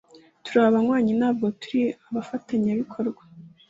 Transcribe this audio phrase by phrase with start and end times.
[0.43, 3.21] Turi abanywanyi, ntabwo turi abafatanyabikorwa